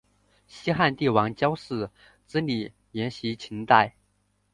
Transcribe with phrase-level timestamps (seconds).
[0.47, 1.91] 西汉帝王郊祀
[2.25, 3.95] 之礼沿袭秦代。